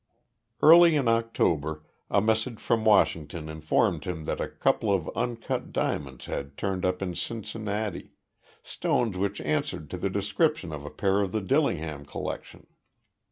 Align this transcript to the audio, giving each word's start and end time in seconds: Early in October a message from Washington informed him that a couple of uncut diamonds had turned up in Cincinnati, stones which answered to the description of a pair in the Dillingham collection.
Early 0.63 0.95
in 0.95 1.07
October 1.07 1.83
a 2.09 2.21
message 2.21 2.57
from 2.59 2.83
Washington 2.83 3.47
informed 3.47 4.05
him 4.05 4.25
that 4.25 4.41
a 4.41 4.47
couple 4.49 4.91
of 4.91 5.07
uncut 5.15 5.71
diamonds 5.71 6.25
had 6.25 6.57
turned 6.57 6.85
up 6.85 7.03
in 7.03 7.13
Cincinnati, 7.13 8.09
stones 8.63 9.15
which 9.15 9.39
answered 9.41 9.91
to 9.91 9.99
the 9.99 10.09
description 10.09 10.73
of 10.73 10.83
a 10.85 10.89
pair 10.89 11.21
in 11.23 11.29
the 11.29 11.39
Dillingham 11.39 12.05
collection. 12.05 12.65